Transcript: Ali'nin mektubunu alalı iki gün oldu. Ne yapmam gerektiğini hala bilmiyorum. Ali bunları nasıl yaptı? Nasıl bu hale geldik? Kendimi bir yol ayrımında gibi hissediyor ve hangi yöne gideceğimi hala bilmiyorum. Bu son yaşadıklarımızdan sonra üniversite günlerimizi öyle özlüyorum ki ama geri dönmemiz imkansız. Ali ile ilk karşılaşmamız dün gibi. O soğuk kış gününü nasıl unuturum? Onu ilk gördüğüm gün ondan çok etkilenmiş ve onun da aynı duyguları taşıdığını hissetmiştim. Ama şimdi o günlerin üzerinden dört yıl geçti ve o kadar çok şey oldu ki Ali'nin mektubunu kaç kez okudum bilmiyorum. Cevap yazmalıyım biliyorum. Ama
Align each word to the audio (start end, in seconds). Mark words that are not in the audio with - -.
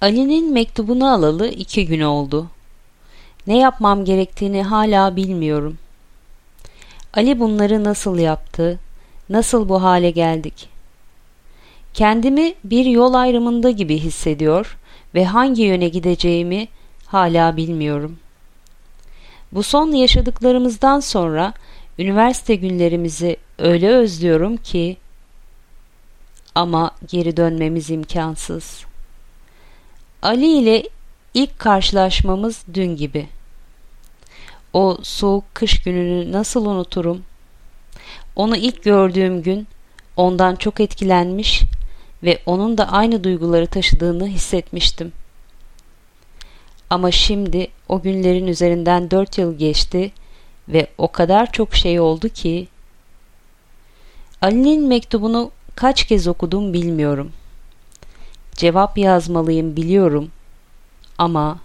Ali'nin 0.00 0.52
mektubunu 0.52 1.12
alalı 1.12 1.48
iki 1.48 1.86
gün 1.86 2.00
oldu. 2.00 2.46
Ne 3.46 3.58
yapmam 3.58 4.04
gerektiğini 4.04 4.62
hala 4.62 5.16
bilmiyorum. 5.16 5.78
Ali 7.14 7.40
bunları 7.40 7.84
nasıl 7.84 8.18
yaptı? 8.18 8.78
Nasıl 9.28 9.68
bu 9.68 9.82
hale 9.82 10.10
geldik? 10.10 10.68
Kendimi 11.94 12.54
bir 12.64 12.84
yol 12.86 13.14
ayrımında 13.14 13.70
gibi 13.70 13.98
hissediyor 13.98 14.78
ve 15.14 15.24
hangi 15.24 15.62
yöne 15.62 15.88
gideceğimi 15.88 16.68
hala 17.06 17.56
bilmiyorum. 17.56 18.18
Bu 19.52 19.62
son 19.62 19.92
yaşadıklarımızdan 19.92 21.00
sonra 21.00 21.52
üniversite 21.98 22.54
günlerimizi 22.54 23.36
öyle 23.58 23.88
özlüyorum 23.90 24.56
ki 24.56 24.96
ama 26.54 26.90
geri 27.08 27.36
dönmemiz 27.36 27.90
imkansız. 27.90 28.87
Ali 30.22 30.58
ile 30.58 30.88
ilk 31.34 31.58
karşılaşmamız 31.58 32.64
dün 32.74 32.96
gibi. 32.96 33.26
O 34.72 34.98
soğuk 35.02 35.54
kış 35.54 35.82
gününü 35.82 36.32
nasıl 36.32 36.66
unuturum? 36.66 37.22
Onu 38.36 38.56
ilk 38.56 38.82
gördüğüm 38.82 39.42
gün 39.42 39.66
ondan 40.16 40.56
çok 40.56 40.80
etkilenmiş 40.80 41.62
ve 42.22 42.38
onun 42.46 42.78
da 42.78 42.92
aynı 42.92 43.24
duyguları 43.24 43.66
taşıdığını 43.66 44.28
hissetmiştim. 44.28 45.12
Ama 46.90 47.10
şimdi 47.10 47.68
o 47.88 48.02
günlerin 48.02 48.46
üzerinden 48.46 49.10
dört 49.10 49.38
yıl 49.38 49.58
geçti 49.58 50.12
ve 50.68 50.86
o 50.98 51.12
kadar 51.12 51.52
çok 51.52 51.74
şey 51.74 52.00
oldu 52.00 52.28
ki 52.28 52.68
Ali'nin 54.42 54.88
mektubunu 54.88 55.50
kaç 55.74 56.04
kez 56.06 56.28
okudum 56.28 56.72
bilmiyorum. 56.72 57.32
Cevap 58.58 58.98
yazmalıyım 58.98 59.76
biliyorum. 59.76 60.28
Ama 61.18 61.58